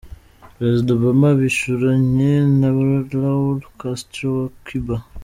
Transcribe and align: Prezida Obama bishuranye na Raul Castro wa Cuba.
Prezida 0.57 0.89
Obama 0.97 1.29
bishuranye 1.39 2.31
na 2.59 2.69
Raul 3.21 3.59
Castro 3.79 4.27
wa 4.37 4.47
Cuba. 4.65 4.95